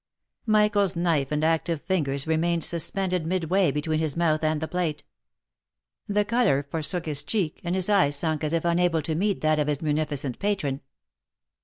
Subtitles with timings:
[0.47, 5.03] Michael's knife and active fingers remained suspended midway between his mouth and the plate;
[6.07, 9.59] the colour forsook his cheek, and his eye sunk as if unable to meet that
[9.59, 10.81] of his munificent patron.